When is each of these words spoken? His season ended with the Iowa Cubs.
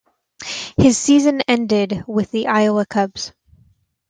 His 0.77 0.97
season 0.97 1.41
ended 1.47 2.05
with 2.07 2.31
the 2.31 2.47
Iowa 2.47 2.87
Cubs. 2.87 3.33